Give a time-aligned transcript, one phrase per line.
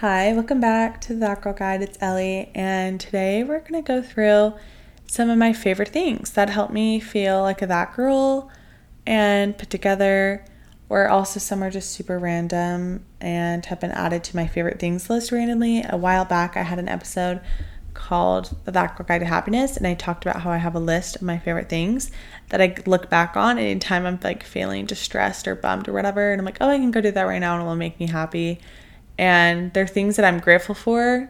[0.00, 1.82] Hi, welcome back to the That Girl Guide.
[1.82, 4.54] It's Ellie, and today we're going to go through
[5.08, 8.48] some of my favorite things that help me feel like a that girl
[9.08, 10.44] and put together,
[10.88, 15.10] or also some are just super random and have been added to my favorite things
[15.10, 15.82] list randomly.
[15.88, 17.40] A while back, I had an episode
[17.92, 20.78] called The That Girl Guide to Happiness, and I talked about how I have a
[20.78, 22.12] list of my favorite things
[22.50, 26.40] that I look back on anytime I'm like feeling distressed or bummed or whatever, and
[26.40, 28.06] I'm like, oh, I can go do that right now and it will make me
[28.06, 28.60] happy
[29.18, 31.28] and they're things that I'm grateful for,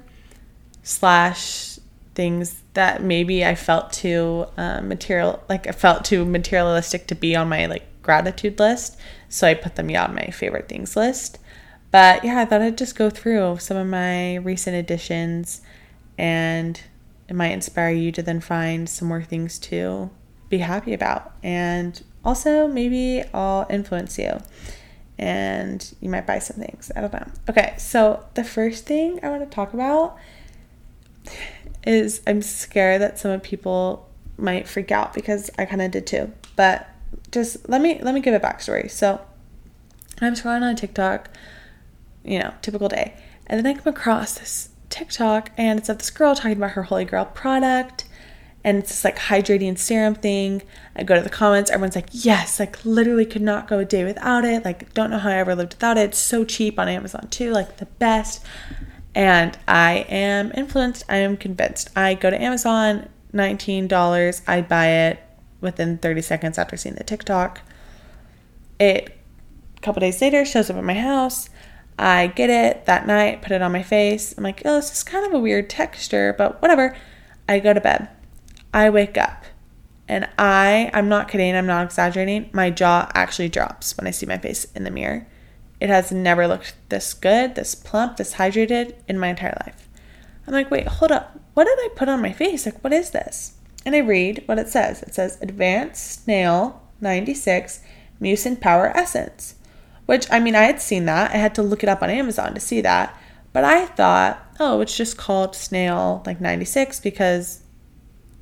[0.82, 1.78] slash
[2.14, 7.34] things that maybe I felt too uh, material, like I felt too materialistic to be
[7.34, 8.98] on my like gratitude list.
[9.28, 11.38] So I put them yeah on my favorite things list.
[11.90, 15.62] But yeah, I thought I'd just go through some of my recent additions
[16.18, 16.80] and
[17.28, 20.10] it might inspire you to then find some more things to
[20.48, 21.32] be happy about.
[21.42, 24.40] And also, maybe I'll influence you
[25.18, 26.92] and you might buy some things.
[26.94, 27.26] I don't know.
[27.48, 30.16] Okay, so the first thing I want to talk about
[31.84, 36.06] is I'm scared that some of people might freak out because I kind of did
[36.06, 36.32] too.
[36.54, 36.88] But
[37.32, 38.90] just let me let me give a backstory.
[38.90, 39.20] So
[40.20, 41.30] I'm scrolling on TikTok,
[42.24, 43.14] you know, typical day,
[43.46, 46.84] and then I come across this TikTok and it's of this girl talking about her
[46.84, 48.04] Holy Grail product
[48.64, 50.62] and it's this like hydrating serum thing.
[50.96, 54.04] I go to the comments, everyone's like, yes, like literally could not go a day
[54.04, 54.64] without it.
[54.64, 56.10] Like, don't know how I ever lived without it.
[56.10, 58.44] It's so cheap on Amazon too, like the best.
[59.14, 61.90] And I am influenced, I am convinced.
[61.96, 65.20] I go to Amazon, $19, I buy it
[65.60, 67.60] within 30 seconds after seeing the TikTok.
[68.78, 69.18] It
[69.76, 71.48] a couple days later shows up at my house.
[71.98, 74.34] I get it that night, put it on my face.
[74.36, 76.96] I'm like, oh, this is kind of a weird texture, but whatever.
[77.48, 78.08] I go to bed.
[78.78, 79.44] I wake up
[80.06, 84.24] and I, I'm not kidding, I'm not exaggerating, my jaw actually drops when I see
[84.24, 85.26] my face in the mirror.
[85.80, 89.88] It has never looked this good, this plump, this hydrated in my entire life.
[90.46, 91.40] I'm like, wait, hold up.
[91.54, 92.66] What did I put on my face?
[92.66, 93.56] Like, what is this?
[93.84, 95.02] And I read what it says.
[95.02, 97.80] It says Advanced Snail 96
[98.20, 99.56] Mucin Power Essence,
[100.06, 101.32] which I mean, I had seen that.
[101.32, 103.18] I had to look it up on Amazon to see that.
[103.52, 107.64] But I thought, oh, it's just called Snail like 96 because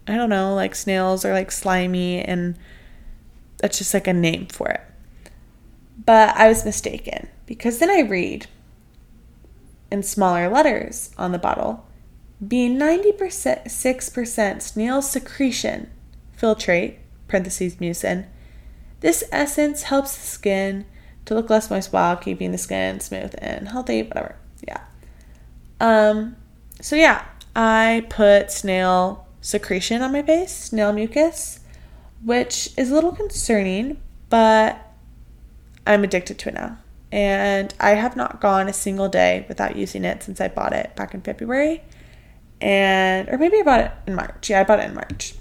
[0.09, 2.57] I don't know, like snails are like slimy and
[3.59, 4.81] that's just like a name for it.
[6.05, 8.47] But I was mistaken because then I read
[9.91, 11.87] in smaller letters on the bottle
[12.47, 15.91] being 90% 6% snail secretion
[16.39, 16.97] filtrate
[17.29, 18.27] parentheses mucin
[19.01, 20.85] this essence helps the skin
[21.25, 24.37] to look less moist while keeping the skin smooth and healthy whatever
[24.67, 24.83] yeah
[25.81, 26.37] um
[26.81, 27.25] so yeah
[27.55, 31.61] i put snail secretion on my face, nail mucus,
[32.25, 34.77] which is a little concerning, but
[35.87, 36.79] I'm addicted to it now.
[37.13, 40.97] And I have not gone a single day without using it since I bought it
[40.97, 41.85] back in February.
[42.61, 44.51] And, or maybe I bought it in March.
[44.51, 45.35] Yeah, I bought it in March.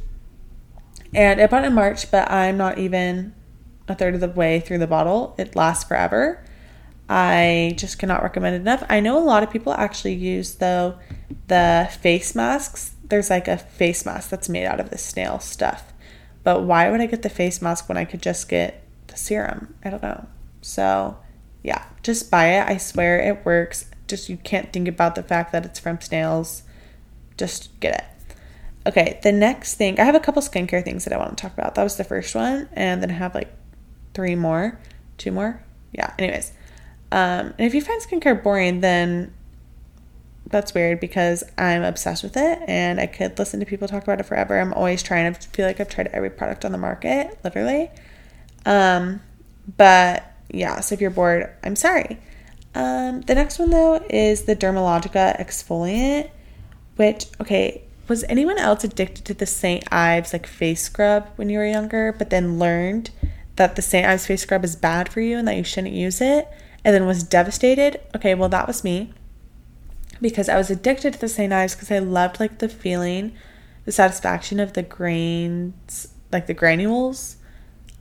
[1.15, 3.33] And I bought it in March, but I'm not even
[3.87, 5.33] a third of the way through the bottle.
[5.39, 6.45] It lasts forever.
[7.09, 8.83] I just cannot recommend it enough.
[8.87, 10.99] I know a lot of people actually use though
[11.47, 15.93] the face masks there's like a face mask that's made out of the snail stuff.
[16.43, 19.75] But why would I get the face mask when I could just get the serum?
[19.83, 20.27] I don't know.
[20.61, 21.17] So,
[21.63, 22.67] yeah, just buy it.
[22.67, 23.89] I swear it works.
[24.07, 26.63] Just you can't think about the fact that it's from snails.
[27.37, 28.05] Just get it.
[28.87, 31.53] Okay, the next thing, I have a couple skincare things that I want to talk
[31.53, 31.73] about.
[31.73, 33.51] That was the first one, and then I have like
[34.13, 34.79] three more,
[35.17, 35.63] two more.
[35.91, 36.51] Yeah, anyways.
[37.11, 39.33] Um, and if you find skincare boring, then
[40.47, 44.19] that's weird because I'm obsessed with it and I could listen to people talk about
[44.19, 44.59] it forever.
[44.59, 47.89] I'm always trying to feel like I've tried every product on the market, literally.
[48.65, 49.21] Um,
[49.77, 52.19] but yeah, so if you're bored, I'm sorry.
[52.75, 56.29] Um, the next one though is the Dermalogica exfoliant,
[56.95, 59.83] which okay, was anyone else addicted to the St.
[59.91, 63.09] Ives like face scrub when you were younger, but then learned
[63.55, 64.05] that the St.
[64.05, 66.47] Ives face scrub is bad for you and that you shouldn't use it,
[66.83, 67.99] and then was devastated?
[68.15, 69.13] Okay, well that was me
[70.21, 71.51] because I was addicted to the St.
[71.51, 73.33] Ives because I loved like the feeling,
[73.85, 77.37] the satisfaction of the grains, like the granules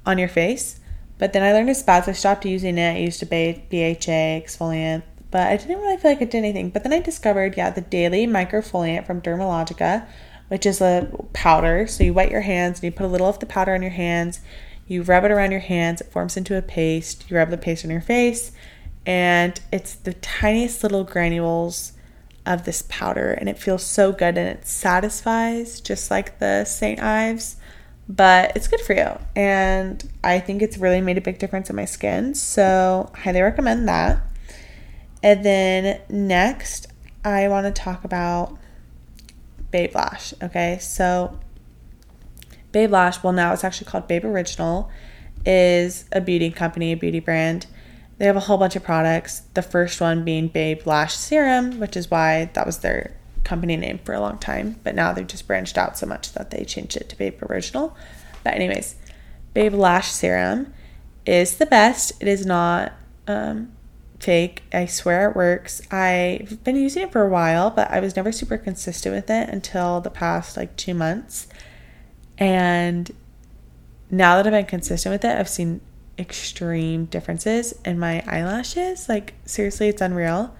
[0.06, 0.80] on your face.
[1.18, 2.96] But then I learned bad, so I stopped using it.
[2.96, 6.70] I used to BHA exfoliant, but I didn't really feel like it did anything.
[6.70, 10.06] But then I discovered, yeah, the daily microfoliant from Dermalogica,
[10.48, 11.86] which is a powder.
[11.86, 13.92] So you wet your hands and you put a little of the powder on your
[13.92, 14.40] hands.
[14.86, 17.30] You rub it around your hands, it forms into a paste.
[17.30, 18.52] You rub the paste on your face,
[19.06, 21.93] and it's the tiniest little granules
[22.46, 27.00] of this powder and it feels so good and it satisfies just like the St.
[27.00, 27.56] Ives,
[28.08, 29.18] but it's good for you.
[29.34, 32.34] And I think it's really made a big difference in my skin.
[32.34, 34.20] So, highly recommend that.
[35.22, 36.86] And then next,
[37.24, 38.58] I want to talk about
[39.70, 40.34] Babe Lash.
[40.42, 41.40] Okay, so
[42.72, 44.90] Babe Lash, well, now it's actually called Babe Original,
[45.46, 47.66] is a beauty company, a beauty brand.
[48.18, 49.40] They have a whole bunch of products.
[49.54, 53.98] The first one being Babe Lash Serum, which is why that was their company name
[53.98, 54.78] for a long time.
[54.84, 57.96] But now they've just branched out so much that they changed it to Babe Original.
[58.42, 58.96] But, anyways,
[59.52, 60.72] Babe Lash Serum
[61.26, 62.12] is the best.
[62.20, 62.92] It is not
[63.26, 63.72] um,
[64.20, 64.62] fake.
[64.72, 65.82] I swear it works.
[65.92, 69.48] I've been using it for a while, but I was never super consistent with it
[69.48, 71.46] until the past like two months.
[72.38, 73.10] And
[74.10, 75.80] now that I've been consistent with it, I've seen
[76.18, 79.08] extreme differences in my eyelashes.
[79.08, 80.54] Like, seriously, it's unreal.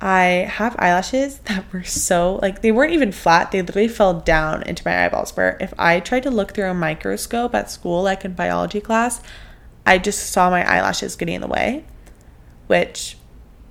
[0.00, 3.50] I have eyelashes that were so, like, they weren't even flat.
[3.50, 5.36] They literally fell down into my eyeballs.
[5.36, 9.22] Where if I tried to look through a microscope at school, like in biology class,
[9.86, 11.84] I just saw my eyelashes getting in the way,
[12.66, 13.16] which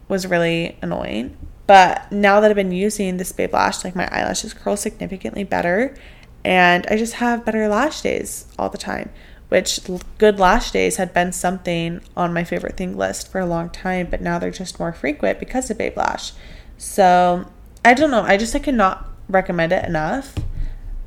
[0.07, 1.37] was really annoying.
[1.67, 5.95] But now that I've been using this Babe Lash, like, my eyelashes curl significantly better.
[6.43, 9.11] And I just have better lash days all the time
[9.49, 9.79] which
[10.19, 14.07] good lash days had been something on my favorite thing list for a long time,
[14.09, 16.33] but now they're just more frequent because of Babe Lash.
[16.77, 17.45] So
[17.83, 18.21] I don't know.
[18.21, 20.35] I just I cannot recommend it enough.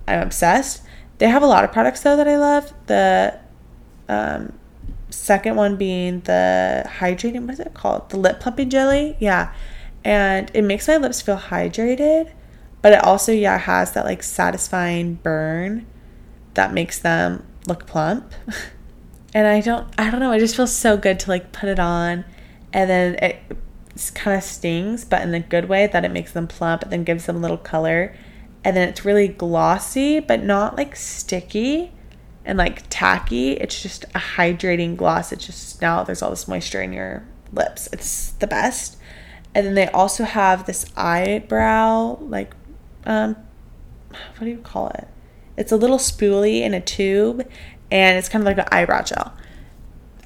[0.09, 0.83] I'm obsessed.
[1.19, 2.73] They have a lot of products though that I love.
[2.87, 3.39] The
[4.09, 4.59] um,
[5.11, 7.43] second one being the hydrating.
[7.43, 8.11] What is it called?
[8.11, 9.17] The lip plumping jelly.
[9.21, 9.53] Yeah,
[10.05, 12.33] and it makes my lips feel hydrated,
[12.83, 15.87] but it also yeah has that like satisfying burn
[16.55, 18.33] that makes them look plump.
[19.35, 21.79] and I don't I don't know, it just feels so good to like put it
[21.79, 22.25] on
[22.73, 23.57] and then it
[24.15, 27.05] kind of stings, but in a good way that it makes them plump and then
[27.05, 28.15] gives them a little color.
[28.65, 31.93] And then it's really glossy, but not like sticky
[32.45, 33.53] and like tacky.
[33.53, 35.33] It's just a hydrating gloss.
[35.33, 37.89] It's just now there's all this moisture in your lips.
[37.93, 38.97] It's the best.
[39.55, 42.55] And then they also have this eyebrow like
[43.05, 43.37] um
[44.11, 45.09] what do you call it?
[45.57, 47.47] It's a little spoolie in a tube
[47.91, 49.37] and it's kind of like an eyebrow gel.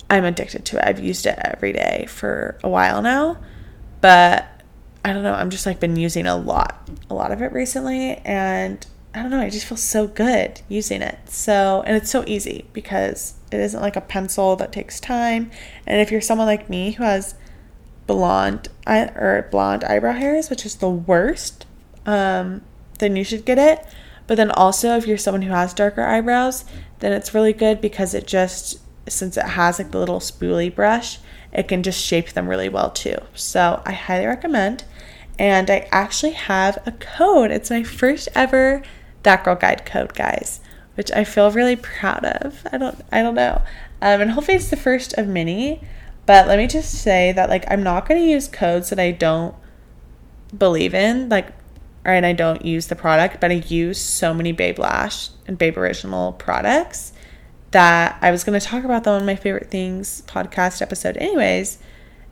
[0.08, 0.84] I'm addicted to it.
[0.86, 3.38] I've used it every day for a while now,
[4.00, 4.46] but
[5.04, 5.34] I don't know.
[5.34, 9.30] I'm just like been using a lot, a lot of it recently, and I don't
[9.30, 9.40] know.
[9.40, 11.18] I just feel so good using it.
[11.28, 15.50] So, and it's so easy because it isn't like a pencil that takes time.
[15.86, 17.34] And if you're someone like me who has
[18.06, 21.66] blonde or blonde eyebrow hairs, which is the worst,
[22.04, 22.62] um,
[22.98, 23.86] then you should get it.
[24.26, 26.64] But then also, if you're someone who has darker eyebrows,
[26.98, 31.18] then it's really good because it just, since it has like the little spoolie brush,
[31.52, 33.16] it can just shape them really well too.
[33.34, 34.84] So I highly recommend.
[35.38, 37.50] And I actually have a code.
[37.50, 38.82] It's my first ever
[39.22, 40.60] That Girl Guide code, guys,
[40.94, 42.66] which I feel really proud of.
[42.72, 43.62] I don't, I don't know.
[44.00, 45.82] Um, and hopefully it's the first of many.
[46.24, 49.12] But let me just say that like I'm not going to use codes that I
[49.12, 49.54] don't
[50.56, 51.28] believe in.
[51.28, 51.52] Like
[52.14, 55.76] and I don't use the product, but I use so many Babe Lash and Babe
[55.76, 57.12] Original products
[57.72, 61.78] that I was going to talk about them on my favorite things podcast episode, anyways.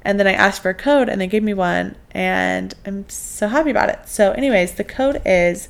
[0.03, 3.49] And then I asked for a code and they gave me one, and I'm so
[3.49, 4.01] happy about it.
[4.07, 5.69] So, anyways, the code is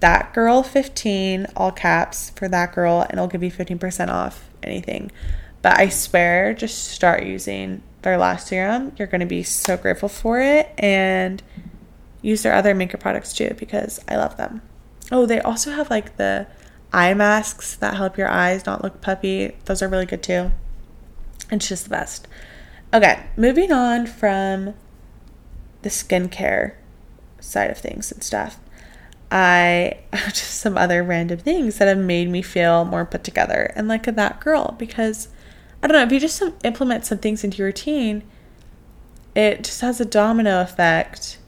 [0.00, 5.10] that girl 15 all caps for that girl and it'll give you 15% off anything
[5.62, 10.08] but i swear just start using their lash serum you're going to be so grateful
[10.08, 11.42] for it and
[12.28, 14.62] use their other makeup products too because I love them.
[15.10, 16.46] Oh, they also have like the
[16.92, 19.56] eye masks that help your eyes not look puffy.
[19.64, 20.50] Those are really good too.
[21.50, 22.28] It's just the best.
[22.92, 24.74] Okay, moving on from
[25.82, 26.74] the skincare
[27.40, 28.60] side of things and stuff.
[29.30, 33.88] I just some other random things that have made me feel more put together and
[33.88, 35.28] like a that girl because
[35.82, 38.24] I don't know if you just implement some things into your routine,
[39.34, 41.38] it just has a domino effect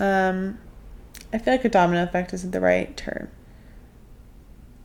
[0.00, 0.58] um,
[1.32, 3.28] I feel like a domino effect isn't the right term.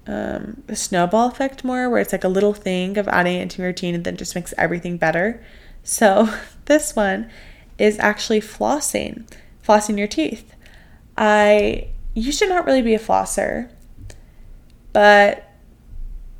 [0.07, 3.61] Um, a snowball effect more, where it's like a little thing of adding it into
[3.61, 5.43] your routine and then just makes everything better.
[5.83, 6.29] So
[6.65, 7.29] this one
[7.79, 9.27] is actually flossing,
[9.65, 10.53] flossing your teeth.
[11.17, 13.71] I used to not really be a flosser,
[14.93, 15.44] but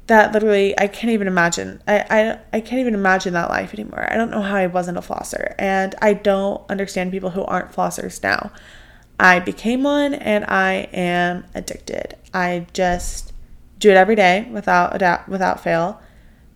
[0.08, 1.82] that literally I can't even imagine.
[1.88, 4.08] I, I I can't even imagine that life anymore.
[4.12, 7.72] I don't know how I wasn't a flosser, and I don't understand people who aren't
[7.72, 8.52] flossers now.
[9.20, 12.18] I became one, and I am addicted.
[12.34, 13.34] I just
[13.80, 16.02] do it every day without adapt without fail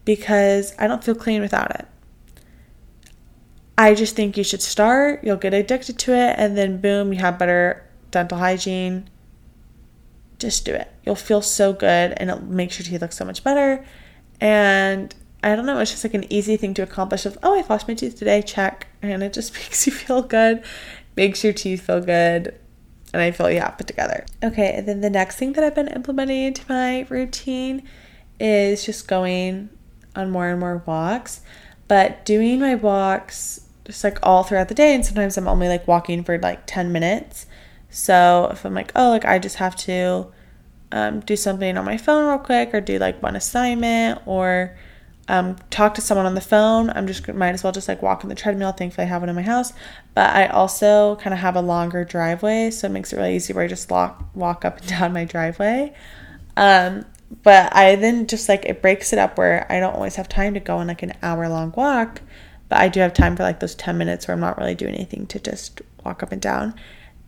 [0.06, 1.88] because I don't feel clean without it.
[3.78, 5.24] I just think you should start.
[5.24, 9.10] You'll get addicted to it, and then boom, you have better dental hygiene
[10.40, 10.92] just do it.
[11.06, 13.86] You'll feel so good and it makes your teeth look so much better.
[14.42, 17.62] And I don't know, it's just like an easy thing to accomplish of, oh, I
[17.64, 18.88] washed my teeth today, check.
[19.02, 20.64] And it just makes you feel good,
[21.16, 22.58] makes your teeth feel good.
[23.14, 24.26] And I feel, yeah, put together.
[24.44, 27.88] Okay, and then the next thing that I've been implementing into my routine
[28.40, 29.70] is just going
[30.16, 31.42] on more and more walks.
[31.88, 35.88] But doing my walks just like all throughout the day, and sometimes I'm only like
[35.88, 37.48] walking for like 10 minutes.
[37.90, 40.28] So if I'm like, oh, like I just have to
[40.92, 44.78] um, do something on my phone real quick or do like one assignment or
[45.28, 46.90] um, talk to someone on the phone.
[46.90, 48.72] I'm just might as well just like walk on the treadmill.
[48.72, 49.74] Thankfully, I have one in my house,
[50.16, 53.54] but I also kind of have a longer driveway, so it makes it really easy
[53.54, 55.94] where I just walk walk up and down my driveway.
[56.58, 57.06] Um,
[57.44, 60.56] but I then just like it breaks it up where I don't always have time
[60.56, 62.22] to go on like an hour long walk,
[62.68, 64.96] but I do have time for like those 10 minutes where I'm not really doing
[64.96, 66.74] anything to just walk up and down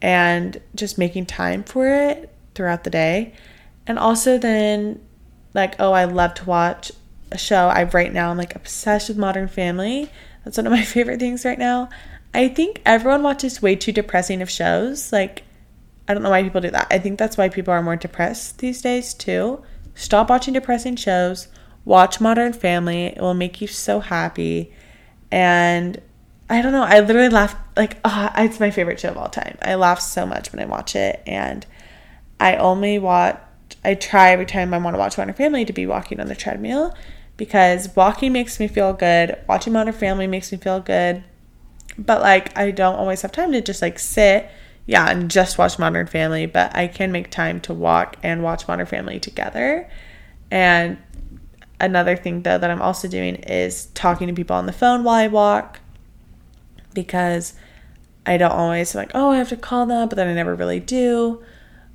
[0.01, 3.33] and just making time for it throughout the day.
[3.87, 5.01] And also then
[5.53, 6.91] like oh, I love to watch
[7.31, 7.67] a show.
[7.67, 10.09] I right now I'm like obsessed with Modern Family.
[10.43, 11.89] That's one of my favorite things right now.
[12.33, 15.11] I think everyone watches way too depressing of shows.
[15.11, 15.43] Like
[16.07, 16.87] I don't know why people do that.
[16.89, 19.63] I think that's why people are more depressed these days too.
[19.95, 21.47] Stop watching depressing shows.
[21.85, 23.05] Watch Modern Family.
[23.05, 24.73] It will make you so happy.
[25.31, 26.01] And
[26.51, 26.83] I don't know.
[26.83, 29.57] I literally laugh like oh, it's my favorite show of all time.
[29.61, 31.65] I laugh so much when I watch it, and
[32.41, 33.39] I only watch.
[33.85, 36.35] I try every time I want to watch Modern Family to be walking on the
[36.35, 36.93] treadmill
[37.37, 39.37] because walking makes me feel good.
[39.47, 41.23] Watching Modern Family makes me feel good.
[41.97, 44.49] But like I don't always have time to just like sit,
[44.85, 48.67] yeah, and just watch Modern Family, but I can make time to walk and watch
[48.67, 49.89] Modern Family together.
[50.51, 50.97] And
[51.79, 55.15] another thing though that I'm also doing is talking to people on the phone while
[55.15, 55.79] I walk
[56.93, 57.53] because
[58.25, 60.79] I don't always like, oh, I have to call them, but then I never really
[60.79, 61.43] do.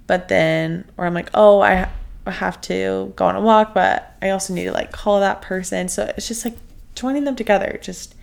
[0.07, 1.89] But then, or I'm like, oh, I
[2.27, 5.89] have to go on a walk, but I also need to like call that person.
[5.89, 6.57] So it's just like
[6.95, 8.15] joining them together, just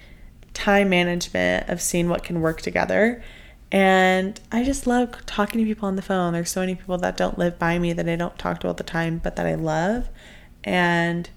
[0.53, 3.23] time management of seeing what can work together.
[3.71, 6.33] And I just love talking to people on the phone.
[6.33, 8.73] There's so many people that don't live by me that I don't talk to all
[8.73, 10.09] the time, but that I love.
[10.63, 11.29] And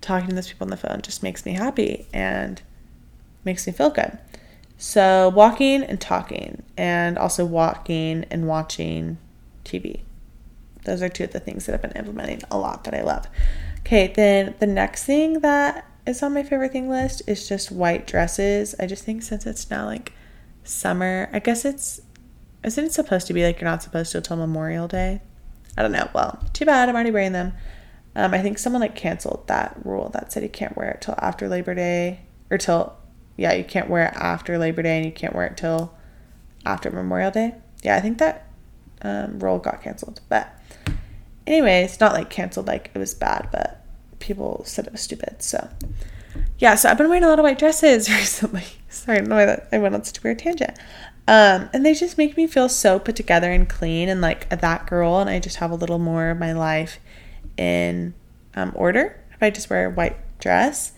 [0.00, 2.60] talking to those people on the phone just makes me happy and
[3.44, 4.18] makes me feel good.
[4.82, 9.18] So, walking and talking, and also walking and watching
[9.62, 10.00] TV.
[10.86, 13.26] Those are two of the things that I've been implementing a lot that I love.
[13.80, 18.06] Okay, then the next thing that is on my favorite thing list is just white
[18.06, 18.74] dresses.
[18.80, 20.14] I just think since it's now like
[20.64, 22.00] summer, I guess it's
[22.64, 25.20] isn't it supposed to be like you're not supposed to until Memorial Day?
[25.76, 26.08] I don't know.
[26.14, 26.88] Well, too bad.
[26.88, 27.52] I'm already wearing them.
[28.16, 31.16] Um, I think someone like canceled that rule that said you can't wear it till
[31.18, 32.20] after Labor Day
[32.50, 32.96] or till
[33.40, 35.94] yeah you can't wear it after Labor Day and you can't wear it till
[36.66, 37.54] after Memorial Day.
[37.82, 38.46] Yeah, I think that
[39.00, 40.20] um, got canceled.
[40.28, 40.54] But
[41.46, 43.82] anyway, it's not like canceled like it was bad, but
[44.18, 45.42] people said it was stupid.
[45.42, 45.70] So
[46.58, 48.64] yeah, so I've been wearing a lot of white dresses recently.
[48.90, 50.78] Sorry, I don't know why that I went on such a weird tangent.
[51.26, 54.86] Um, and they just make me feel so put together and clean and like that
[54.86, 55.18] girl.
[55.18, 56.98] And I just have a little more of my life
[57.56, 58.12] in
[58.54, 60.92] um, order if I just wear a white dress.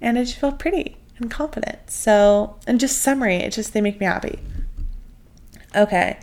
[0.00, 1.90] And I just feel pretty and confident.
[1.90, 4.38] So, and just summary, it just, they make me happy.
[5.74, 6.18] Okay.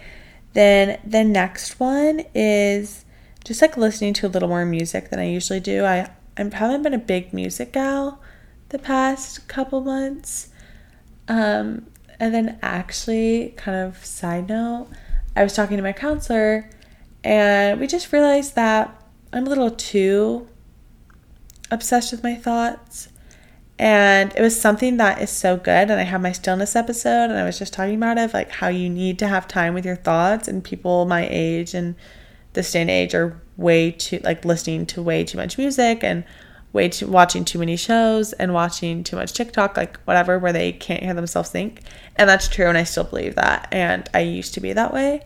[0.53, 3.05] Then the next one is
[3.43, 5.86] just like listening to a little more music than I usually do.
[5.86, 8.21] I I haven't been a big music gal
[8.69, 10.50] the past couple months.
[11.27, 11.88] Um,
[12.19, 14.88] and then actually, kind of side note,
[15.36, 16.69] I was talking to my counselor,
[17.24, 19.01] and we just realized that
[19.33, 20.48] I'm a little too
[21.69, 23.07] obsessed with my thoughts.
[23.81, 25.89] And it was something that is so good.
[25.89, 28.67] And I have my stillness episode, and I was just talking about it, like how
[28.67, 30.47] you need to have time with your thoughts.
[30.47, 31.95] And people my age and
[32.53, 36.23] this day and age are way too, like, listening to way too much music and
[36.73, 40.73] way too, watching too many shows and watching too much TikTok, like, whatever, where they
[40.73, 41.81] can't hear themselves think.
[42.17, 42.67] And that's true.
[42.67, 43.67] And I still believe that.
[43.71, 45.25] And I used to be that way.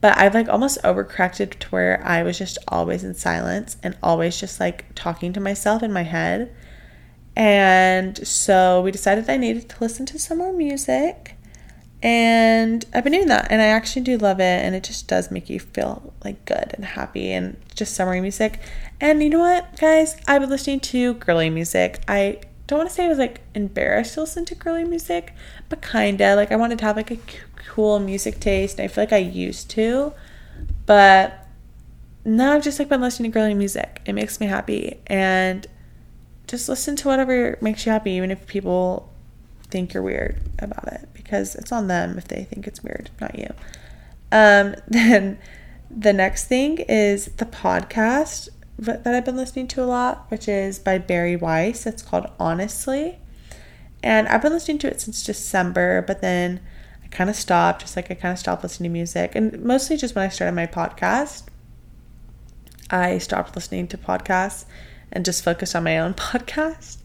[0.00, 4.38] But I've like almost overcorrected to where I was just always in silence and always
[4.38, 6.54] just like talking to myself in my head
[7.36, 11.34] and so we decided I needed to listen to some more music.
[12.02, 15.30] And I've been doing that and I actually do love it and it just does
[15.30, 18.60] make you feel like good and happy and just summery music.
[19.00, 20.16] And you know what, guys?
[20.26, 22.02] I've been listening to girly music.
[22.08, 25.34] I don't want to say I was like embarrassed to listen to girly music,
[25.68, 26.36] but kinda.
[26.36, 27.18] Like I wanted to have like a
[27.68, 30.12] cool music taste and I feel like I used to.
[30.86, 31.46] But
[32.24, 34.00] now I've just like been listening to girly music.
[34.06, 35.66] It makes me happy and
[36.46, 39.12] just listen to whatever makes you happy, even if people
[39.68, 43.38] think you're weird about it, because it's on them if they think it's weird, not
[43.38, 43.52] you.
[44.32, 45.38] Um, then
[45.90, 48.48] the next thing is the podcast.
[48.78, 51.86] that I've been listening to a lot, which is by Bari Weiss.
[51.86, 53.18] It's called Honestly.
[54.02, 56.60] And I've been listening to it since December, but then
[57.02, 59.34] I kind of stopped, just like I kind of stopped listening to music.
[59.34, 61.44] And mostly just when I started my podcast,
[62.90, 64.66] I stopped listening to podcasts
[65.12, 66.98] and just focus on my own podcast.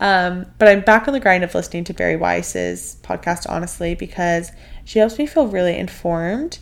[0.00, 4.50] Um, but I'm back on the grind of listening to Bari Weiss's podcast, honestly, because
[4.84, 6.58] she helps me feel really informed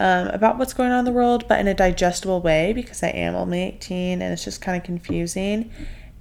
[0.00, 3.08] um, about what's going on in the world, but in a digestible way because I
[3.08, 5.72] am only 18 and it's just kind of confusing.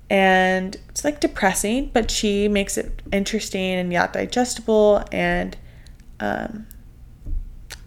[0.10, 5.04] And it's like depressing, but she makes it interesting and yet digestible.
[5.12, 5.56] And
[6.20, 6.66] um,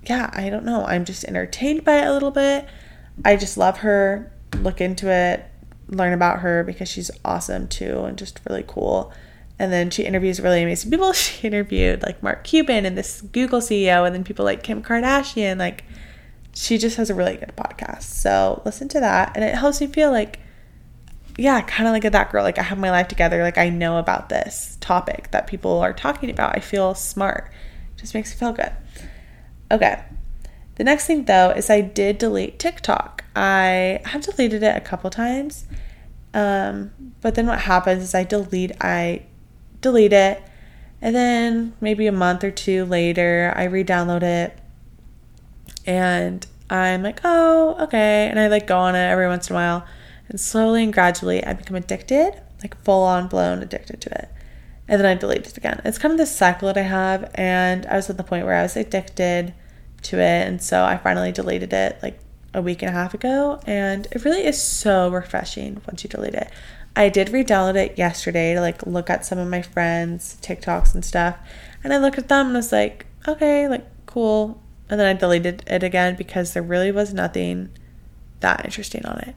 [0.05, 0.85] yeah, I don't know.
[0.85, 2.69] I'm just entertained by it a little bit.
[3.25, 4.33] I just love her.
[4.57, 5.50] Look into it,
[5.91, 9.13] learn about her because she's awesome too and just really cool.
[9.59, 11.13] And then she interviews really amazing people.
[11.21, 15.59] She interviewed like Mark Cuban and this Google CEO, and then people like Kim Kardashian.
[15.59, 15.85] Like,
[16.55, 18.05] she just has a really good podcast.
[18.05, 20.41] So listen to that, and it helps me feel like,
[21.37, 22.43] yeah, kind of like a that girl.
[22.43, 23.43] Like I have my life together.
[23.43, 26.57] Like I know about this topic that people are talking about.
[26.57, 27.51] I feel smart.
[27.97, 28.73] It just makes me feel good.
[29.71, 30.03] Okay.
[30.77, 33.20] The next thing though is I did delete TikTok.
[33.35, 35.67] I have deleted it a couple times.
[36.33, 39.27] Um, but then what happens is I delete I
[39.81, 40.43] delete it.
[41.03, 44.59] And then maybe a month or two later, I re download it
[45.87, 48.29] and I'm like, oh, okay.
[48.29, 49.87] And I like go on it every once in a while.
[50.29, 54.29] And slowly and gradually, I become addicted, like full on blown addicted to it.
[54.87, 55.81] And then I delete it again.
[55.85, 57.31] It's kind of this cycle that I have.
[57.35, 59.55] And I was at the point where I was addicted
[60.03, 60.47] to it.
[60.47, 62.21] And so I finally deleted it like
[62.53, 63.61] a week and a half ago.
[63.67, 66.51] And it really is so refreshing once you delete it.
[66.97, 71.05] I did re-download it yesterday to like look at some of my friends' TikToks and
[71.05, 71.37] stuff.
[71.85, 74.61] And I looked at them and was like, okay, like cool.
[74.89, 77.71] And then I deleted it again because there really was nothing
[78.41, 79.37] that interesting on it.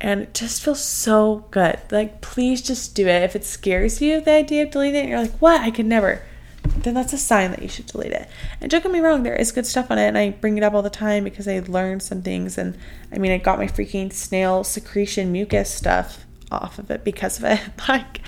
[0.00, 1.78] And it just feels so good.
[1.90, 3.22] Like, please just do it.
[3.22, 5.60] If it scares you, the idea of deleting it, you're like, what?
[5.60, 6.22] I could never.
[6.64, 8.28] Then that's a sign that you should delete it.
[8.60, 10.64] And don't get me wrong, there is good stuff on it, and I bring it
[10.64, 12.56] up all the time because I learned some things.
[12.58, 12.76] And
[13.12, 17.44] I mean, I got my freaking snail secretion mucus stuff off of it because of
[17.44, 17.60] it.
[17.88, 18.20] like,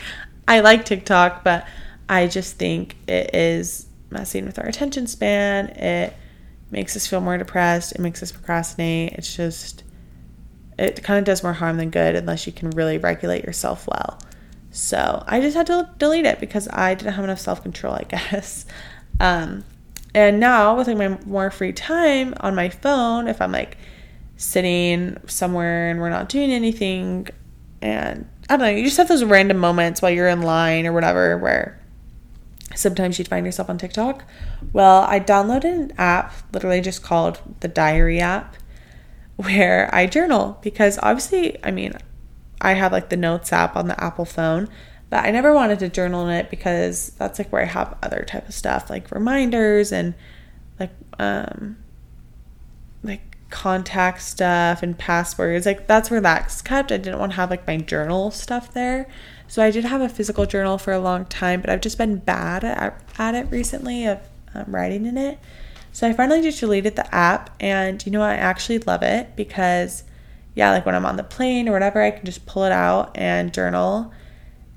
[0.49, 1.67] I like TikTok, but
[2.09, 5.69] I just think it is messing with our attention span.
[5.71, 6.15] It
[6.71, 7.93] makes us feel more depressed.
[7.93, 9.13] It makes us procrastinate.
[9.13, 9.85] It's just,
[10.79, 14.19] it kind of does more harm than good unless you can really regulate yourself well.
[14.75, 18.03] So I just had to delete it because I didn't have enough self control, I
[18.09, 18.67] guess.
[19.21, 19.63] Um,
[20.13, 23.79] and now with like my more free time on my phone, if I'm like
[24.37, 27.29] sitting somewhere and we're not doing anything,
[27.81, 30.93] and I don't know, you just have those random moments while you're in line or
[30.93, 31.81] whatever where
[32.75, 34.25] sometimes you'd find yourself on TikTok.
[34.73, 38.57] Well, I downloaded an app literally just called the Diary app
[39.37, 41.93] where I journal because obviously, I mean,
[42.65, 44.69] I have like the Notes app on the Apple phone,
[45.11, 48.25] but I never wanted to journal in it because that's like where I have other
[48.27, 50.15] type of stuff like reminders and
[50.81, 51.77] like um
[53.03, 55.67] like contact stuff and passwords.
[55.67, 56.91] Like that's where that's kept.
[56.91, 59.07] I didn't want to have like my journal stuff there.
[59.47, 62.17] So I did have a physical journal for a long time, but I've just been
[62.17, 64.19] bad at, at it recently of
[64.55, 65.39] um, writing in it.
[65.93, 68.23] So I finally just deleted the app, and you know?
[68.23, 70.03] I actually love it because,
[70.55, 73.17] yeah, like when I'm on the plane or whatever, I can just pull it out
[73.17, 74.13] and journal,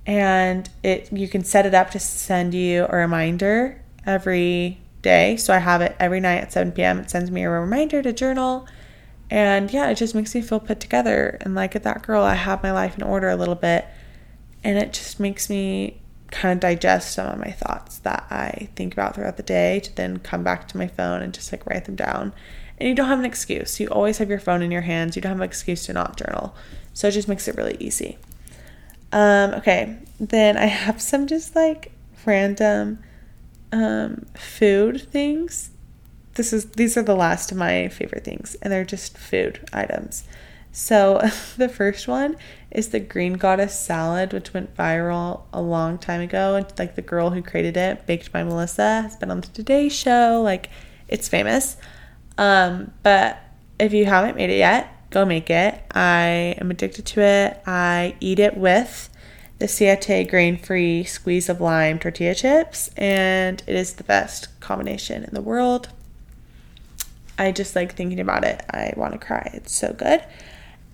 [0.06, 5.38] and it you can set it up to send you a reminder every day.
[5.38, 7.00] So I have it every night at 7 p.m.
[7.00, 8.68] It sends me a reminder to journal.
[9.30, 11.38] And yeah, it just makes me feel put together.
[11.42, 13.86] And like at that girl, I have my life in order a little bit.
[14.64, 16.00] And it just makes me
[16.32, 19.96] kind of digest some of my thoughts that I think about throughout the day to
[19.96, 22.34] then come back to my phone and just like write them down.
[22.78, 23.80] And you don't have an excuse.
[23.80, 25.16] You always have your phone in your hands.
[25.16, 26.56] You don't have an excuse to not journal.
[26.94, 28.18] So it just makes it really easy.
[29.12, 31.92] Um, okay, then I have some just like
[32.26, 33.00] random
[33.72, 35.72] um, food things.
[36.36, 40.24] This is these are the last of my favorite things, and they're just food items.
[40.72, 41.20] So
[41.58, 42.36] the first one
[42.70, 46.56] is the green goddess salad, which went viral a long time ago.
[46.56, 49.90] And like the girl who created it, baked by Melissa, has been on the Today
[49.90, 50.42] Show.
[50.44, 50.70] Like
[51.08, 51.78] it's famous.
[52.38, 53.40] Um, but
[53.80, 55.82] if you haven't made it yet, go make it.
[55.92, 57.62] I am addicted to it.
[57.66, 59.10] I eat it with
[59.60, 65.24] the Siete grain free squeeze of lime tortilla chips, and it is the best combination
[65.24, 65.90] in the world.
[67.40, 68.64] I just like thinking about it.
[68.70, 69.52] I want to cry.
[69.54, 70.24] It's so good.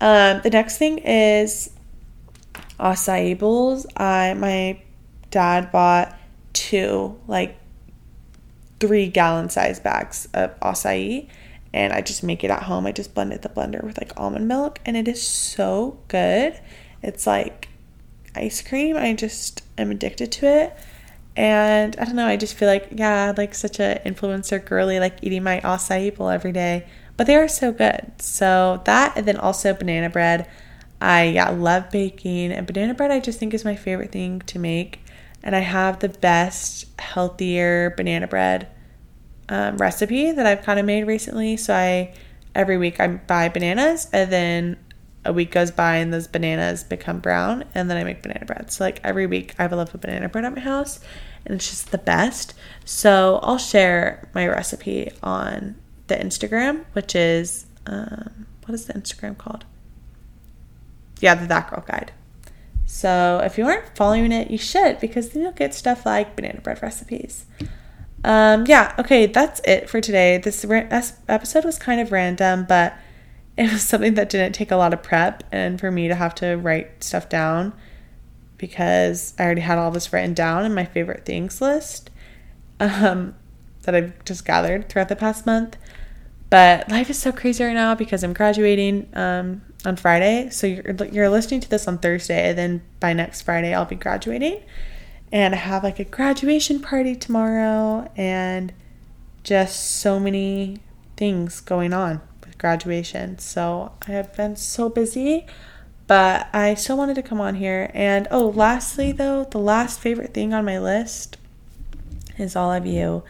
[0.01, 1.69] Um, the next thing is
[2.79, 3.85] acai bowls.
[3.95, 4.81] I my
[5.31, 6.17] dad bought
[6.53, 7.57] two like
[8.83, 11.25] three gallon size bags of acai,
[11.73, 12.85] and I just make it at home.
[12.85, 16.59] I just blend it the blender with like almond milk and it is so good.
[17.01, 17.69] It's like
[18.35, 18.97] ice cream.
[18.97, 20.77] I just am addicted to it.
[21.37, 25.17] And I don't know, I just feel like, yeah, like such an influencer girly, like
[25.21, 26.85] eating my acai bowl every day.
[27.15, 28.11] But they are so good.
[28.19, 30.45] So that and then also banana bread.
[30.99, 34.59] I yeah, love baking and banana bread I just think is my favorite thing to
[34.59, 35.02] make.
[35.43, 38.67] And I have the best, healthier banana bread
[39.49, 41.57] um, recipe that I've kind of made recently.
[41.57, 42.13] So I
[42.55, 44.77] every week I buy bananas and then
[45.25, 48.71] a week goes by and those bananas become brown and then I make banana bread.
[48.71, 50.99] So like every week I have a loaf of banana bread at my house
[51.45, 52.53] and it's just the best.
[52.85, 55.75] So I'll share my recipe on
[56.07, 59.65] the Instagram, which is um, what is the Instagram called?
[61.19, 62.11] Yeah, the That Girl Guide.
[62.85, 66.61] So if you aren't following it, you should because then you'll get stuff like banana
[66.61, 67.45] bread recipes.
[68.23, 70.37] Um, yeah, okay, that's it for today.
[70.37, 70.65] This
[71.27, 72.95] episode was kind of random, but
[73.57, 76.33] it was something that didn't take a lot of prep and for me to have
[76.35, 77.73] to write stuff down
[78.57, 82.09] because I already had all this written down in my favorite things list
[82.79, 83.35] um,
[83.83, 85.77] that I've just gathered throughout the past month.
[86.49, 90.49] But life is so crazy right now because I'm graduating um, on Friday.
[90.49, 93.95] So you're, you're listening to this on Thursday, and then by next Friday, I'll be
[93.95, 94.61] graduating
[95.33, 98.71] and I have like a graduation party tomorrow and
[99.43, 100.77] just so many
[101.17, 103.39] things going on with graduation.
[103.39, 105.47] So I have been so busy,
[106.05, 107.89] but I still wanted to come on here.
[107.95, 111.37] And oh, lastly, though, the last favorite thing on my list
[112.37, 113.23] is all of you.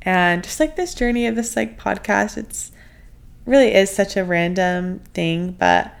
[0.00, 2.71] And just like this journey of this like podcast, it's
[3.46, 5.92] really is such a random thing, but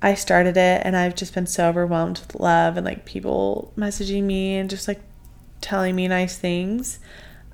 [0.00, 4.24] I started it and I've just been so overwhelmed with love and like people messaging
[4.24, 5.00] me and just like
[5.60, 6.98] telling me nice things.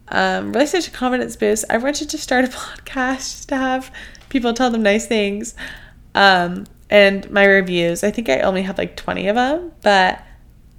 [0.08, 1.64] Um, really such a confidence boost.
[1.70, 3.90] I wanted to start a podcast just to have
[4.28, 5.54] people tell them nice things.
[6.14, 10.22] Um, and my reviews, I think I only have like 20 of them, but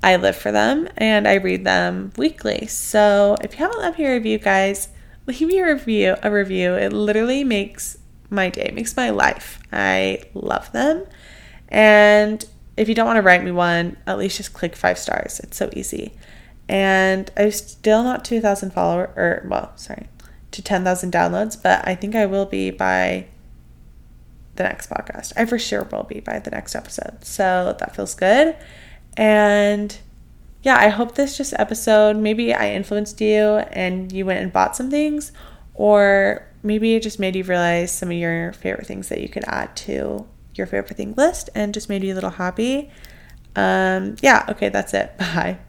[0.03, 2.67] I live for them and I read them weekly.
[2.67, 4.89] So if you haven't left me a review, guys,
[5.25, 6.15] leave me a review.
[6.21, 6.75] A review.
[6.75, 7.97] It literally makes
[8.29, 9.59] my day, makes my life.
[9.71, 11.05] I love them.
[11.69, 12.45] And
[12.77, 15.39] if you don't want to write me one, at least just click five stars.
[15.39, 16.13] It's so easy.
[16.67, 20.07] And I'm still not 2,000 followers, or well, sorry,
[20.51, 23.27] to 10,000 downloads, but I think I will be by
[24.55, 25.33] the next podcast.
[25.35, 27.23] I for sure will be by the next episode.
[27.23, 28.55] So that feels good.
[29.17, 29.97] And
[30.63, 34.75] yeah, I hope this just episode, maybe I influenced you and you went and bought
[34.75, 35.31] some things,
[35.75, 39.43] or maybe it just made you realize some of your favorite things that you could
[39.45, 42.89] add to your favorite thing list and just made you a little happy.
[43.55, 45.15] Um, yeah, okay, that's it.
[45.17, 45.59] Bye.